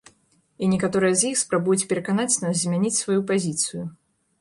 І 0.63 0.69
некаторыя 0.73 1.13
з 1.19 1.31
іх 1.35 1.37
спрабуюць 1.43 1.87
пераканаць 1.93 2.41
нас 2.47 2.55
змяніць 2.65 2.97
сваю 3.05 3.21
пазіцыю. 3.33 3.83